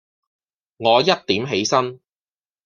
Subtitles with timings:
[0.77, 1.99] 我一點起身